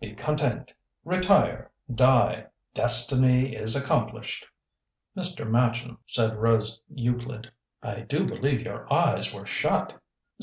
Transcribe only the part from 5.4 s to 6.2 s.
Machin,"